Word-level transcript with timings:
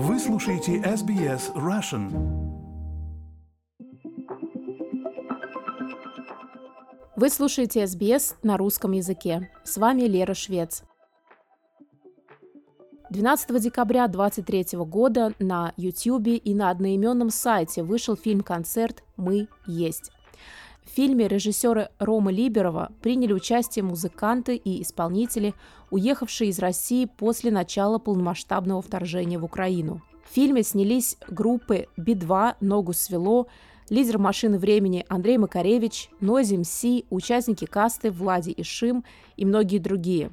Вы 0.00 0.20
слушаете 0.20 0.76
SBS 0.76 1.52
Russian. 1.56 2.08
Вы 7.16 7.28
слушаете 7.30 7.82
SBS 7.82 8.36
на 8.44 8.56
русском 8.56 8.92
языке. 8.92 9.50
С 9.64 9.76
вами 9.76 10.02
Лера 10.02 10.34
Швец. 10.34 10.84
12 13.10 13.60
декабря 13.60 14.06
2023 14.06 14.78
года 14.84 15.32
на 15.40 15.72
YouTube 15.76 16.28
и 16.28 16.54
на 16.54 16.70
одноименном 16.70 17.30
сайте 17.30 17.82
вышел 17.82 18.14
фильм-концерт 18.14 19.02
«Мы 19.16 19.48
есть». 19.66 20.12
В 20.88 20.90
фильме 20.90 21.28
режиссеры 21.28 21.90
Рома 21.98 22.32
Либерова 22.32 22.90
приняли 23.02 23.34
участие 23.34 23.84
музыканты 23.84 24.56
и 24.56 24.82
исполнители, 24.82 25.54
уехавшие 25.90 26.48
из 26.48 26.58
России 26.58 27.04
после 27.04 27.50
начала 27.50 27.98
полномасштабного 27.98 28.80
вторжения 28.80 29.38
в 29.38 29.44
Украину. 29.44 30.00
В 30.28 30.34
фильме 30.34 30.62
снялись 30.62 31.18
группы 31.28 31.88
Би-2, 31.98 32.54
«Ногу 32.60 32.94
свело», 32.94 33.48
лидер 33.90 34.18
«Машины 34.18 34.58
времени» 34.58 35.04
Андрей 35.08 35.36
Макаревич, 35.36 36.08
Нойз 36.20 36.52
МС, 36.52 36.84
участники 37.10 37.66
касты 37.66 38.10
Влади 38.10 38.54
Ишим 38.56 39.04
и 39.36 39.44
многие 39.44 39.78
другие. 39.78 40.30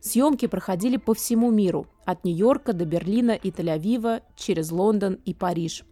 Съемки 0.00 0.46
проходили 0.46 0.96
по 0.96 1.12
всему 1.12 1.50
миру, 1.50 1.86
от 2.06 2.24
Нью-Йорка 2.24 2.72
до 2.72 2.86
Берлина 2.86 3.32
и 3.32 3.50
Тель-Авива, 3.50 4.22
через 4.36 4.72
Лондон 4.72 5.18
и 5.26 5.34
Париж. 5.34 5.84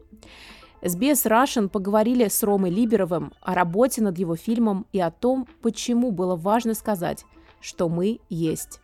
SBS 0.83 1.27
Russian 1.27 1.69
поговорили 1.69 2.29
с 2.29 2.43
Ромой 2.43 2.71
Либеровым 2.71 3.33
о 3.41 3.55
работе 3.55 4.03
над 4.03 4.19
его 4.19 4.37
фильмом 4.37 4.87
и 4.93 5.01
о 5.01 5.11
том, 5.11 5.49
почему 5.62 6.11
было 6.11 6.37
важно 6.37 6.75
сказать, 6.75 7.25
что 7.61 7.89
мы 7.89 8.21
есть. 8.29 8.80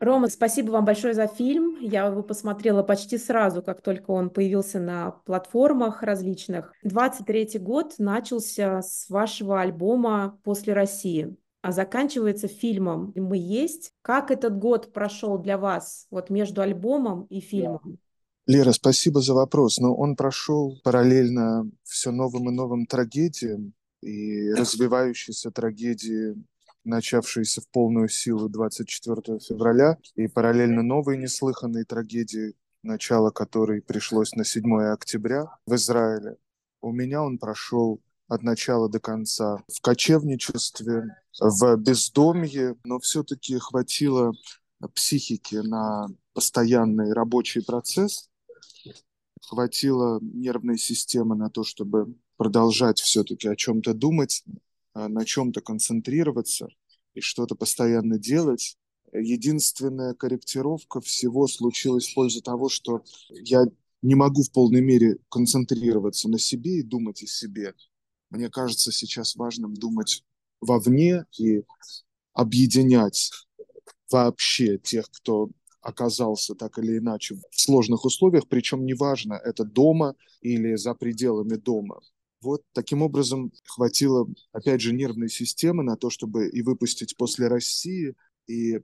Рома, 0.00 0.28
спасибо 0.28 0.70
вам 0.70 0.86
большое 0.86 1.12
за 1.12 1.26
фильм. 1.26 1.76
Я 1.78 2.06
его 2.06 2.22
посмотрела 2.22 2.82
почти 2.82 3.18
сразу, 3.18 3.62
как 3.62 3.82
только 3.82 4.12
он 4.12 4.30
появился 4.30 4.80
на 4.80 5.10
платформах 5.10 6.02
различных. 6.02 6.72
23 6.84 7.58
год 7.58 7.96
начался 7.98 8.80
с 8.80 9.10
вашего 9.10 9.60
альбома 9.60 10.38
«После 10.42 10.72
России», 10.72 11.36
а 11.60 11.72
заканчивается 11.72 12.48
фильмом 12.48 13.12
«Мы 13.14 13.36
есть». 13.36 13.92
Как 14.00 14.30
этот 14.30 14.58
год 14.58 14.94
прошел 14.94 15.36
для 15.36 15.58
вас 15.58 16.06
вот 16.10 16.30
между 16.30 16.62
альбомом 16.62 17.24
и 17.24 17.40
фильмом? 17.40 17.98
Лера, 18.50 18.72
спасибо 18.72 19.20
за 19.20 19.34
вопрос. 19.34 19.78
Но 19.78 19.94
он 19.94 20.16
прошел 20.16 20.80
параллельно 20.82 21.70
все 21.84 22.10
новым 22.10 22.48
и 22.48 22.52
новым 22.52 22.84
трагедиям 22.84 23.74
и 24.02 24.50
развивающейся 24.54 25.52
трагедии, 25.52 26.34
начавшиеся 26.82 27.60
в 27.60 27.68
полную 27.68 28.08
силу 28.08 28.48
24 28.48 29.38
февраля, 29.38 29.98
и 30.16 30.26
параллельно 30.26 30.82
новые 30.82 31.16
неслыханные 31.16 31.84
трагедии, 31.84 32.54
начало 32.82 33.30
которой 33.30 33.82
пришлось 33.82 34.32
на 34.32 34.44
7 34.44 34.82
октября 34.94 35.44
в 35.64 35.76
Израиле. 35.76 36.36
У 36.80 36.90
меня 36.90 37.22
он 37.22 37.38
прошел 37.38 38.00
от 38.26 38.42
начала 38.42 38.88
до 38.88 38.98
конца 38.98 39.62
в 39.72 39.80
кочевничестве, 39.80 41.16
в 41.38 41.76
бездомье, 41.76 42.74
но 42.82 42.98
все-таки 42.98 43.58
хватило 43.58 44.32
психики 44.94 45.56
на 45.56 46.08
постоянный 46.32 47.12
рабочий 47.12 47.62
процесс, 47.62 48.29
хватило 49.42 50.20
нервной 50.22 50.78
системы 50.78 51.36
на 51.36 51.50
то, 51.50 51.64
чтобы 51.64 52.14
продолжать 52.36 53.00
все-таки 53.00 53.48
о 53.48 53.56
чем-то 53.56 53.94
думать, 53.94 54.44
а, 54.94 55.08
на 55.08 55.24
чем-то 55.24 55.60
концентрироваться 55.60 56.68
и 57.14 57.20
что-то 57.20 57.54
постоянно 57.54 58.18
делать. 58.18 58.76
Единственная 59.12 60.14
корректировка 60.14 61.00
всего 61.00 61.48
случилась 61.48 62.08
в 62.08 62.14
пользу 62.14 62.42
того, 62.42 62.68
что 62.68 63.02
я 63.28 63.64
не 64.02 64.14
могу 64.14 64.42
в 64.42 64.52
полной 64.52 64.80
мере 64.80 65.18
концентрироваться 65.28 66.28
на 66.28 66.38
себе 66.38 66.78
и 66.78 66.82
думать 66.82 67.22
о 67.22 67.26
себе. 67.26 67.74
Мне 68.30 68.48
кажется 68.48 68.92
сейчас 68.92 69.36
важным 69.36 69.74
думать 69.74 70.24
вовне 70.60 71.26
и 71.38 71.62
объединять 72.32 73.30
вообще 74.10 74.78
тех, 74.78 75.10
кто 75.10 75.50
оказался 75.80 76.54
так 76.54 76.78
или 76.78 76.98
иначе 76.98 77.34
в 77.34 77.60
сложных 77.60 78.04
условиях, 78.04 78.48
причем 78.48 78.84
неважно, 78.84 79.34
это 79.34 79.64
дома 79.64 80.14
или 80.40 80.76
за 80.76 80.94
пределами 80.94 81.56
дома. 81.56 82.00
Вот 82.42 82.62
таким 82.72 83.02
образом 83.02 83.52
хватило, 83.66 84.26
опять 84.52 84.80
же, 84.80 84.94
нервной 84.94 85.28
системы 85.28 85.82
на 85.82 85.96
то, 85.96 86.08
чтобы 86.08 86.48
и 86.48 86.62
выпустить 86.62 87.16
после 87.16 87.48
России, 87.48 88.14
и 88.46 88.80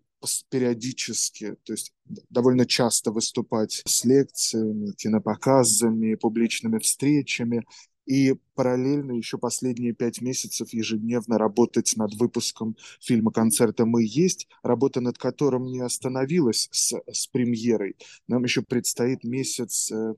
периодически, 0.51 1.57
то 1.65 1.73
есть 1.73 1.93
довольно 2.31 2.67
часто 2.67 3.13
выступать 3.13 3.83
с 3.87 4.05
лекциями, 4.05 4.93
кинопоказами, 4.93 6.15
публичными 6.15 6.78
встречами, 6.78 7.65
и 8.06 8.34
параллельно 8.55 9.12
еще 9.12 9.37
последние 9.37 9.93
пять 9.93 10.22
месяцев 10.22 10.72
ежедневно 10.72 11.39
работать 11.39 11.94
над 11.97 12.15
выпуском 12.15 12.77
фильма-концерта 13.00 13.84
«Мы 13.84 14.05
есть», 14.05 14.49
работа 14.62 15.00
над 15.00 15.19
которым 15.19 15.67
не 15.67 15.81
остановилась 15.81 16.69
с, 16.71 16.95
с 17.12 17.27
премьерой. 17.27 17.97
Нам 18.28 18.45
еще 18.45 18.62
предстоит 18.62 19.25
месяц 19.25 19.91
э, 19.93 20.15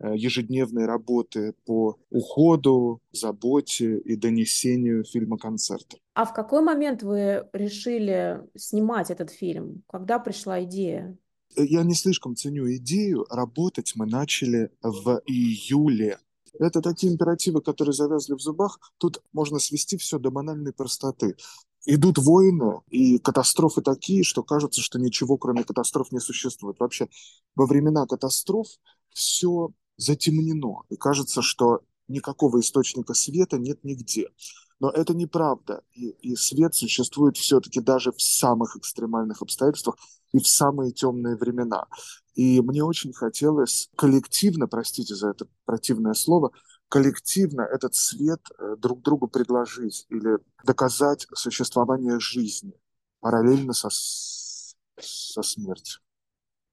э, 0.00 0.16
ежедневной 0.16 0.86
работы 0.86 1.54
по 1.66 1.98
уходу, 2.10 3.02
заботе 3.10 3.98
и 3.98 4.16
донесению 4.16 5.04
фильма-концерта. 5.04 5.98
А 6.14 6.24
в 6.24 6.32
какой 6.32 6.62
момент 6.62 7.02
вы 7.02 7.46
решили 7.52 8.40
снимать 8.56 9.10
этот 9.10 9.30
фильм? 9.30 9.82
Когда 9.88 10.18
пришла 10.18 10.62
идея? 10.64 11.16
Я 11.56 11.82
не 11.82 11.94
слишком 11.94 12.34
ценю 12.36 12.72
идею. 12.76 13.26
Работать 13.28 13.92
мы 13.94 14.06
начали 14.06 14.70
в 14.82 15.20
июле 15.26 16.18
это 16.58 16.80
такие 16.80 17.12
императивы, 17.12 17.60
которые 17.60 17.92
завязли 17.92 18.34
в 18.34 18.40
зубах. 18.40 18.78
Тут 18.98 19.22
можно 19.32 19.58
свести 19.58 19.96
все 19.96 20.18
до 20.18 20.30
банальной 20.30 20.72
простоты. 20.72 21.36
Идут 21.84 22.18
войны 22.18 22.80
и 22.90 23.18
катастрофы 23.18 23.82
такие, 23.82 24.22
что 24.22 24.42
кажется, 24.42 24.80
что 24.80 24.98
ничего 24.98 25.36
кроме 25.36 25.64
катастроф 25.64 26.12
не 26.12 26.20
существует. 26.20 26.78
Вообще, 26.78 27.08
во 27.56 27.66
времена 27.66 28.06
катастроф 28.06 28.68
все 29.10 29.70
затемнено, 29.96 30.82
и 30.88 30.96
кажется, 30.96 31.42
что 31.42 31.80
никакого 32.08 32.60
источника 32.60 33.14
света 33.14 33.58
нет 33.58 33.82
нигде. 33.82 34.28
Но 34.78 34.90
это 34.90 35.14
неправда, 35.14 35.82
и, 35.92 36.08
и 36.08 36.36
свет 36.36 36.74
существует 36.74 37.36
все-таки 37.36 37.80
даже 37.80 38.12
в 38.12 38.20
самых 38.20 38.76
экстремальных 38.76 39.42
обстоятельствах 39.42 39.96
и 40.32 40.38
в 40.38 40.46
самые 40.46 40.92
темные 40.92 41.36
времена. 41.36 41.86
И 42.34 42.60
мне 42.60 42.82
очень 42.82 43.12
хотелось 43.12 43.88
коллективно, 43.96 44.66
простите 44.66 45.14
за 45.14 45.30
это 45.30 45.46
противное 45.64 46.14
слово, 46.14 46.52
коллективно 46.88 47.62
этот 47.62 47.94
свет 47.94 48.40
э, 48.58 48.76
друг 48.78 49.02
другу 49.02 49.28
предложить 49.28 50.06
или 50.08 50.38
доказать 50.64 51.26
существование 51.34 52.20
жизни 52.20 52.72
параллельно 53.20 53.72
со, 53.72 53.88
со 54.98 55.42
смертью. 55.42 56.00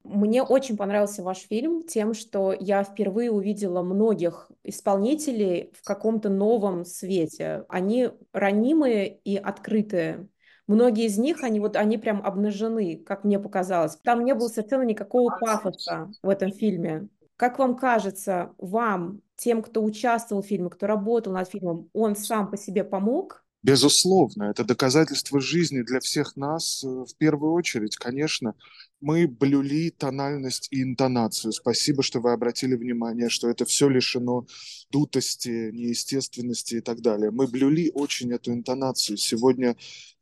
Мне 0.04 0.44
очень 0.44 0.78
понравился 0.78 1.24
ваш 1.24 1.40
фильм 1.40 1.84
тем, 1.84 2.14
что 2.14 2.54
я 2.58 2.84
впервые 2.84 3.32
увидела 3.32 3.82
многих 3.82 4.50
исполнителей 4.64 5.72
в 5.74 5.86
каком-то 5.86 6.30
новом 6.30 6.86
свете. 6.86 7.66
Они 7.68 8.10
ранимые 8.32 9.20
и 9.20 9.36
открытые. 9.36 10.30
Многие 10.70 11.08
из 11.08 11.18
них, 11.18 11.42
они 11.42 11.60
вот, 11.60 11.76
они 11.76 11.98
прям 11.98 12.22
обнажены, 12.24 12.96
как 13.04 13.24
мне 13.24 13.40
показалось. 13.40 13.96
Там 14.04 14.24
не 14.24 14.36
было 14.36 14.50
совершенно 14.50 14.84
никакого 14.84 15.36
пафоса 15.36 16.12
в 16.22 16.30
этом 16.30 16.52
фильме. 16.52 17.08
Как 17.38 17.58
вам 17.58 17.76
кажется, 17.76 18.54
вам, 18.60 19.24
тем, 19.36 19.64
кто 19.64 19.84
участвовал 19.84 20.44
в 20.44 20.46
фильме, 20.46 20.70
кто 20.70 20.86
работал 20.86 21.34
над 21.34 21.50
фильмом, 21.50 21.90
он 21.94 22.16
сам 22.16 22.52
по 22.52 22.56
себе 22.56 22.84
помог? 22.84 23.44
Безусловно, 23.62 24.44
это 24.44 24.64
доказательство 24.64 25.42
жизни 25.42 25.82
для 25.82 26.00
всех 26.00 26.38
нас 26.38 26.82
э, 26.84 26.88
в 26.88 27.14
первую 27.18 27.52
очередь, 27.52 27.98
конечно. 27.98 28.56
Мы 29.02 29.28
блюли 29.28 29.90
тональность 29.90 30.70
и 30.72 30.82
интонацию. 30.82 31.52
Спасибо, 31.52 32.02
что 32.02 32.22
вы 32.22 32.32
обратили 32.32 32.76
внимание, 32.76 33.28
что 33.28 33.50
это 33.50 33.66
все 33.66 33.90
лишено 33.90 34.46
дутости, 34.92 35.72
неестественности 35.72 36.76
и 36.76 36.82
так 36.82 37.02
далее. 37.02 37.32
Мы 37.32 37.48
блюли 37.48 37.92
очень 37.94 38.32
эту 38.32 38.54
интонацию. 38.54 39.18
Сегодня 39.18 39.76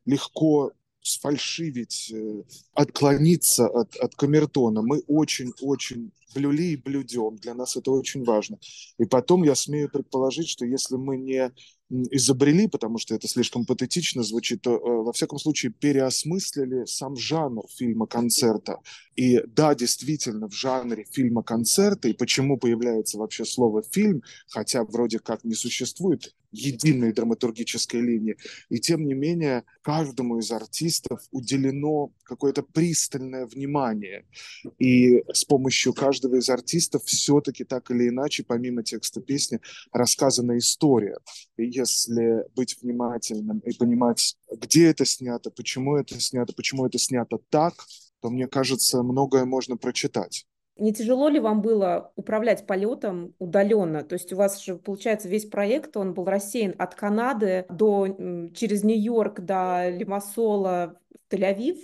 легко 0.06 0.72
сфальшивить, 1.08 2.12
э, 2.14 2.44
отклониться 2.74 3.68
от, 3.68 3.96
от 3.96 4.16
камертона. 4.16 4.82
Мы 4.82 5.04
очень-очень 5.08 6.12
блюли 6.36 6.74
и 6.74 6.76
блюдем. 6.76 7.38
Для 7.38 7.54
нас 7.54 7.76
это 7.78 7.92
очень 7.92 8.24
важно. 8.24 8.60
И 8.98 9.06
потом 9.06 9.44
я 9.44 9.56
смею 9.56 9.90
предположить, 9.90 10.50
что 10.50 10.66
если 10.66 10.96
мы 10.96 11.18
не 11.18 11.52
изобрели, 11.90 12.68
потому 12.68 12.98
что 12.98 13.16
это 13.16 13.28
слишком 13.28 13.66
патетично 13.66 14.22
звучит, 14.24 14.62
то, 14.62 14.76
э, 14.76 15.04
во 15.04 15.14
всяком 15.14 15.40
случае, 15.40 15.72
переосмыслили 15.72 16.86
сам 16.86 17.16
жанр 17.16 17.64
фильма-концерта. 17.70 18.80
И 19.16 19.40
да, 19.48 19.74
действительно, 19.74 20.50
в 20.50 20.54
жанре 20.54 21.06
фильма-концерта, 21.10 22.10
и 22.10 22.14
почему 22.14 22.58
появляется 22.58 23.18
вообще 23.18 23.46
слово 23.46 23.84
«фильм», 23.84 24.22
хотя 24.50 24.84
вроде 24.84 25.20
как 25.20 25.46
не 25.46 25.54
существует 25.54 26.36
единой 26.58 27.14
драматургической 27.14 28.02
линии. 28.02 28.38
И 28.70 28.80
тем 28.80 29.06
не 29.06 29.14
менее, 29.14 29.64
каждому 29.82 30.40
из 30.40 30.52
артистов 30.52 31.22
уделено 31.32 32.12
какое-то 32.24 32.64
пристальное 32.64 33.46
внимание. 33.46 34.26
И 34.80 35.24
с 35.34 35.46
помощью 35.46 35.94
каждого 35.94 36.36
из 36.36 36.50
артистов 36.50 37.04
все-таки 37.06 37.64
так 37.64 37.92
или 37.92 38.10
иначе, 38.10 38.44
помимо 38.44 38.84
текста 38.84 39.22
песни, 39.22 39.60
рассказана 39.92 40.58
история. 40.58 41.18
И 41.58 41.66
если 41.66 42.46
быть 42.56 42.78
внимательным 42.82 43.60
и 43.60 43.74
понимать, 43.74 44.36
где 44.52 44.88
это 44.88 45.06
снято, 45.06 45.52
почему 45.52 45.96
это 45.96 46.20
снято, 46.20 46.54
почему 46.54 46.86
это 46.86 46.98
снято 46.98 47.38
так, 47.50 47.74
то, 48.22 48.30
мне 48.30 48.48
кажется, 48.48 49.04
многое 49.04 49.46
можно 49.46 49.78
прочитать. 49.78 50.46
Не 50.80 50.94
тяжело 50.94 51.30
ли 51.30 51.40
вам 51.40 51.62
было 51.62 52.12
управлять 52.16 52.68
полетом 52.68 53.34
удаленно? 53.40 54.04
То 54.04 54.14
есть 54.14 54.32
у 54.34 54.36
вас 54.36 54.62
же, 54.64 54.76
получается, 54.78 55.28
весь 55.28 55.46
проект, 55.46 55.98
он 55.98 56.14
был 56.14 56.26
рассеян 56.26 56.76
от 56.78 56.96
Канады 56.96 57.66
до, 57.70 58.08
через 58.54 58.84
Нью-Йорк 58.84 59.40
до 59.42 59.90
Лимассола 59.90 61.00
в 61.30 61.34
Тель-Авив, 61.34 61.78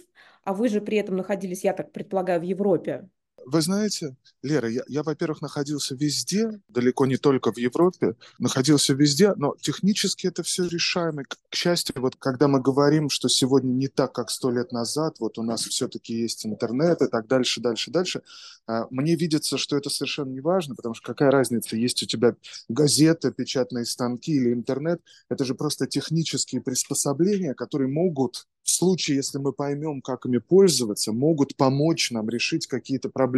а 0.43 0.53
вы 0.53 0.69
же 0.69 0.81
при 0.81 0.97
этом 0.97 1.17
находились, 1.17 1.63
я 1.63 1.73
так 1.73 1.91
предполагаю, 1.91 2.39
в 2.39 2.43
Европе. 2.43 3.09
Вы 3.45 3.61
знаете, 3.61 4.15
Лера, 4.41 4.69
я, 4.69 4.83
я, 4.87 5.03
во-первых, 5.03 5.41
находился 5.41 5.95
везде, 5.95 6.61
далеко 6.67 7.05
не 7.05 7.17
только 7.17 7.51
в 7.51 7.57
Европе, 7.57 8.15
находился 8.39 8.93
везде, 8.93 9.33
но 9.35 9.55
технически 9.59 10.27
это 10.27 10.43
все 10.43 10.67
решаемо. 10.67 11.23
К, 11.23 11.37
к 11.49 11.55
счастью, 11.55 11.95
вот 11.97 12.15
когда 12.15 12.47
мы 12.47 12.61
говорим, 12.61 13.09
что 13.09 13.27
сегодня 13.29 13.71
не 13.71 13.87
так, 13.87 14.13
как 14.13 14.29
сто 14.29 14.49
лет 14.51 14.71
назад, 14.71 15.17
вот 15.19 15.37
у 15.37 15.43
нас 15.43 15.61
все-таки 15.63 16.13
есть 16.13 16.45
интернет 16.45 17.01
и 17.01 17.07
так 17.07 17.27
дальше, 17.27 17.61
дальше, 17.61 17.91
дальше, 17.91 18.21
а, 18.67 18.87
мне 18.89 19.15
видится, 19.15 19.57
что 19.57 19.75
это 19.75 19.89
совершенно 19.89 20.31
не 20.31 20.41
важно, 20.41 20.75
потому 20.75 20.95
что 20.95 21.05
какая 21.05 21.31
разница, 21.31 21.75
есть 21.75 22.01
у 22.03 22.05
тебя 22.05 22.35
газеты, 22.69 23.31
печатные 23.31 23.85
станки 23.85 24.33
или 24.33 24.53
интернет, 24.53 25.01
это 25.29 25.43
же 25.45 25.55
просто 25.55 25.87
технические 25.87 26.61
приспособления, 26.61 27.53
которые 27.53 27.89
могут 27.89 28.47
в 28.63 28.69
случае, 28.69 29.17
если 29.17 29.39
мы 29.39 29.51
поймем, 29.51 30.01
как 30.01 30.25
ими 30.25 30.37
пользоваться, 30.37 31.11
могут 31.11 31.55
помочь 31.57 32.11
нам 32.11 32.29
решить 32.29 32.65
какие-то 32.67 33.09
проблемы. 33.09 33.32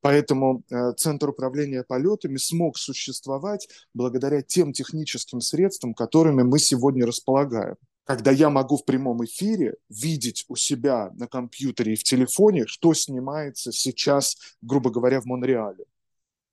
Поэтому 0.00 0.62
э, 0.70 0.92
Центр 0.96 1.30
управления 1.30 1.82
полетами 1.82 2.36
смог 2.36 2.78
существовать 2.78 3.68
благодаря 3.94 4.42
тем 4.42 4.72
техническим 4.72 5.40
средствам, 5.40 5.94
которыми 5.94 6.42
мы 6.42 6.58
сегодня 6.58 7.06
располагаем. 7.06 7.76
Когда 8.04 8.32
я 8.32 8.50
могу 8.50 8.76
в 8.76 8.84
прямом 8.84 9.24
эфире 9.24 9.76
видеть 9.88 10.44
у 10.48 10.56
себя 10.56 11.10
на 11.14 11.28
компьютере 11.28 11.92
и 11.92 11.96
в 11.96 12.02
телефоне, 12.02 12.66
что 12.66 12.94
снимается 12.94 13.70
сейчас, 13.70 14.36
грубо 14.60 14.90
говоря, 14.90 15.20
в 15.20 15.24
Монреале. 15.26 15.84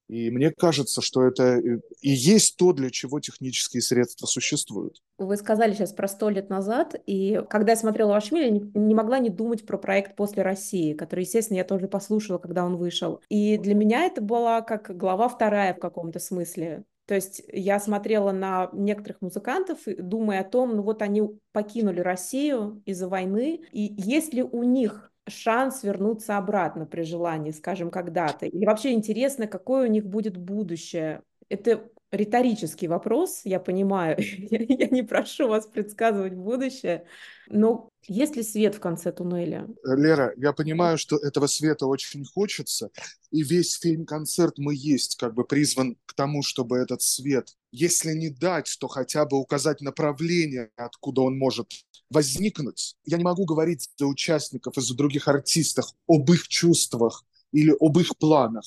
И 0.09 0.31
мне 0.31 0.49
кажется, 0.49 1.01
что 1.01 1.23
это 1.23 1.59
и 1.59 2.09
есть 2.09 2.57
то, 2.57 2.73
для 2.73 2.89
чего 2.89 3.19
технические 3.19 3.81
средства 3.81 4.25
существуют. 4.25 5.01
Вы 5.19 5.37
сказали 5.37 5.73
сейчас 5.73 5.93
про 5.93 6.07
сто 6.07 6.29
лет 6.29 6.49
назад, 6.49 6.95
и 7.05 7.41
когда 7.47 7.73
я 7.73 7.75
смотрела 7.77 8.09
ваш 8.09 8.25
фильм, 8.25 8.41
я 8.41 8.49
не, 8.49 8.71
не 8.73 8.95
могла 8.95 9.19
не 9.19 9.29
думать 9.29 9.67
про 9.67 9.77
проект 9.77 10.15
«После 10.15 10.41
России», 10.41 10.93
который, 10.93 11.25
естественно, 11.25 11.57
я 11.57 11.63
тоже 11.63 11.87
послушала, 11.87 12.39
когда 12.39 12.65
он 12.65 12.75
вышел. 12.75 13.21
И 13.29 13.57
для 13.59 13.75
меня 13.75 14.05
это 14.05 14.21
была 14.21 14.61
как 14.61 14.97
глава 14.97 15.29
вторая 15.29 15.75
в 15.75 15.79
каком-то 15.79 16.19
смысле. 16.19 16.85
То 17.05 17.15
есть 17.15 17.41
я 17.51 17.79
смотрела 17.79 18.31
на 18.31 18.69
некоторых 18.73 19.21
музыкантов, 19.21 19.79
думая 19.85 20.41
о 20.41 20.43
том, 20.43 20.75
ну 20.75 20.83
вот 20.83 21.01
они 21.01 21.23
покинули 21.53 22.01
Россию 22.01 22.81
из-за 22.85 23.07
войны, 23.07 23.61
и 23.71 23.93
есть 23.97 24.33
ли 24.33 24.43
у 24.43 24.63
них 24.63 25.11
шанс 25.29 25.83
вернуться 25.83 26.37
обратно 26.37 26.85
при 26.85 27.03
желании, 27.03 27.51
скажем, 27.51 27.91
когда-то? 27.91 28.45
Или 28.45 28.65
вообще 28.65 28.91
интересно, 28.91 29.47
какое 29.47 29.87
у 29.87 29.91
них 29.91 30.05
будет 30.05 30.37
будущее? 30.37 31.21
Это 31.49 31.89
риторический 32.11 32.87
вопрос, 32.87 33.41
я 33.43 33.59
понимаю, 33.59 34.17
я 34.19 34.87
не 34.87 35.03
прошу 35.03 35.47
вас 35.47 35.67
предсказывать 35.67 36.33
будущее, 36.33 37.05
но 37.47 37.89
есть 38.07 38.35
ли 38.35 38.43
свет 38.43 38.75
в 38.75 38.79
конце 38.79 39.11
туннеля? 39.11 39.67
Лера, 39.83 40.33
я 40.37 40.53
понимаю, 40.53 40.97
что 40.97 41.17
этого 41.17 41.47
света 41.47 41.85
очень 41.85 42.25
хочется, 42.25 42.89
и 43.31 43.43
весь 43.43 43.79
фильм-концерт 43.79 44.57
«Мы 44.57 44.73
есть» 44.75 45.17
как 45.17 45.33
бы 45.33 45.43
призван 45.43 45.97
к 46.05 46.13
тому, 46.13 46.41
чтобы 46.41 46.77
этот 46.77 47.01
свет, 47.01 47.49
если 47.71 48.13
не 48.13 48.29
дать, 48.29 48.75
то 48.79 48.87
хотя 48.87 49.25
бы 49.25 49.37
указать 49.37 49.81
направление, 49.81 50.71
откуда 50.75 51.21
он 51.21 51.37
может 51.37 51.71
возникнуть. 52.09 52.95
Я 53.05 53.17
не 53.17 53.23
могу 53.23 53.45
говорить 53.45 53.89
за 53.97 54.05
участников 54.05 54.77
и 54.77 54.81
за 54.81 54.95
других 54.95 55.27
артистов 55.27 55.93
об 56.07 56.31
их 56.31 56.47
чувствах 56.47 57.25
или 57.51 57.75
об 57.79 57.99
их 57.99 58.17
планах. 58.17 58.65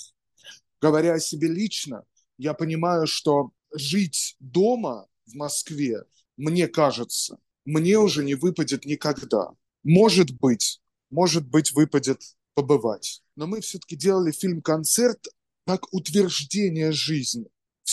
Говоря 0.80 1.14
о 1.14 1.20
себе 1.20 1.48
лично, 1.48 2.04
я 2.38 2.54
понимаю, 2.54 3.06
что 3.06 3.52
жить 3.74 4.36
дома 4.40 5.06
в 5.26 5.34
Москве, 5.34 6.04
мне 6.36 6.66
кажется, 6.66 7.38
мне 7.64 7.98
уже 7.98 8.24
не 8.24 8.34
выпадет 8.34 8.84
никогда. 8.84 9.50
Может 9.84 10.32
быть, 10.32 10.80
может 11.10 11.46
быть, 11.46 11.72
выпадет 11.72 12.20
побывать. 12.54 13.22
Но 13.36 13.46
мы 13.46 13.60
все-таки 13.60 13.96
делали 13.96 14.32
фильм-концерт 14.32 15.26
как 15.66 15.92
утверждение 15.92 16.92
жизни. 16.92 17.46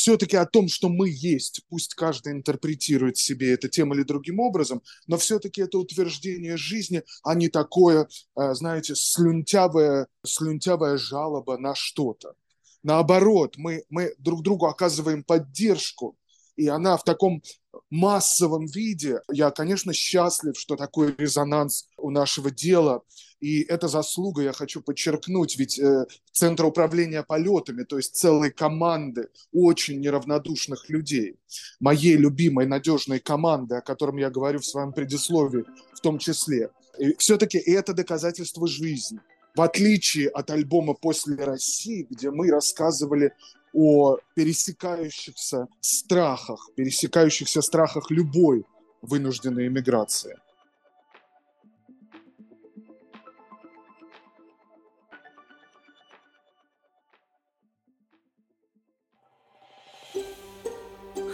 Все-таки 0.10 0.38
о 0.38 0.48
том, 0.48 0.70
что 0.70 0.90
мы 0.90 1.08
есть, 1.08 1.62
пусть 1.70 1.94
каждый 1.94 2.34
интерпретирует 2.34 3.18
себе 3.18 3.54
это 3.54 3.70
тем 3.70 3.94
или 3.94 4.02
другим 4.02 4.40
образом, 4.40 4.82
но 5.06 5.20
все-таки 5.20 5.62
это 5.62 5.78
утверждение 5.78 6.58
жизни, 6.58 7.04
а 7.22 7.36
не 7.36 7.48
такое, 7.48 8.08
э, 8.36 8.54
знаете, 8.56 8.96
слюнтявая, 8.96 10.08
слюнтявая 10.26 10.98
жалоба 10.98 11.60
на 11.60 11.76
что-то. 11.76 12.34
Наоборот, 12.82 13.54
мы, 13.58 13.84
мы 13.90 14.16
друг 14.18 14.42
другу 14.42 14.66
оказываем 14.66 15.24
поддержку, 15.24 16.18
и 16.56 16.68
она 16.68 16.98
в 16.98 17.04
таком 17.04 17.44
массовом 17.92 18.66
виде. 18.66 19.22
Я, 19.32 19.52
конечно, 19.52 19.94
счастлив, 19.94 20.58
что 20.58 20.76
такой 20.76 21.14
резонанс 21.20 21.88
у 21.98 22.10
нашего 22.10 22.50
дела. 22.50 23.04
И 23.39 23.62
это 23.62 23.88
заслуга, 23.88 24.41
я 24.41 24.51
хочу 24.51 24.81
подчеркнуть, 24.81 25.57
ведь 25.57 25.80
э, 25.80 26.06
Центр 26.31 26.65
управления 26.65 27.24
полетами, 27.24 27.83
то 27.83 27.97
есть 27.97 28.15
целой 28.15 28.51
команды 28.51 29.30
очень 29.53 30.01
неравнодушных 30.01 30.89
людей, 30.89 31.38
моей 31.80 32.18
любимой 32.18 32.65
надежной 32.65 33.19
команды, 33.19 33.75
о 33.75 33.81
котором 33.81 34.18
я 34.18 34.30
говорю 34.30 34.59
в 34.59 34.65
своем 34.65 34.91
предисловии 34.91 35.63
в 35.94 36.01
том 36.01 36.18
числе. 36.18 36.69
И 36.97 37.15
все-таки 37.18 37.57
это 37.57 37.94
доказательство 37.94 38.68
жизни. 38.68 39.19
В 39.56 39.62
отличие 39.62 40.30
от 40.30 40.51
альбома 40.51 40.94
«После 40.94 41.36
России», 41.36 42.06
где 42.09 42.31
мы 42.31 42.51
рассказывали 42.51 43.33
о 43.74 44.18
пересекающихся 44.36 45.68
страхах, 45.80 46.69
пересекающихся 46.75 47.62
страхах 47.62 48.12
любой 48.12 48.65
вынужденной 49.01 49.68
иммиграции. 49.68 50.38